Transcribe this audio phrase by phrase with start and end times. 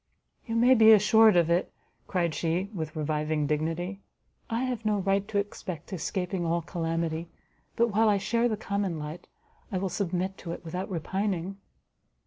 [0.47, 1.71] "You may, be assured of it,"
[2.07, 3.99] cried she, with reviving dignity,
[4.49, 7.27] "I have no right to expect escaping all calamity,
[7.75, 9.27] but while I share the common lot,
[9.71, 11.57] I will submit to it without repining."